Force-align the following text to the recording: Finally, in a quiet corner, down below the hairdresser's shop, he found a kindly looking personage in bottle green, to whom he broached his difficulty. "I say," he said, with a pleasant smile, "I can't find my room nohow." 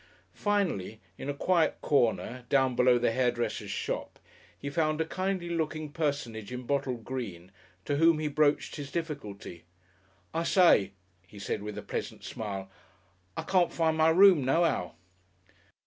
Finally, 0.33 0.99
in 1.19 1.29
a 1.29 1.33
quiet 1.35 1.79
corner, 1.79 2.43
down 2.49 2.75
below 2.75 2.97
the 2.97 3.11
hairdresser's 3.11 3.69
shop, 3.69 4.17
he 4.57 4.67
found 4.67 4.99
a 4.99 5.05
kindly 5.05 5.49
looking 5.49 5.91
personage 5.91 6.51
in 6.51 6.63
bottle 6.63 6.97
green, 6.97 7.51
to 7.85 7.97
whom 7.97 8.17
he 8.17 8.27
broached 8.27 8.77
his 8.77 8.89
difficulty. 8.91 9.63
"I 10.33 10.41
say," 10.41 10.93
he 11.27 11.37
said, 11.37 11.61
with 11.61 11.77
a 11.77 11.83
pleasant 11.83 12.23
smile, 12.23 12.67
"I 13.37 13.43
can't 13.43 13.71
find 13.71 13.95
my 13.95 14.09
room 14.09 14.43
nohow." 14.43 14.95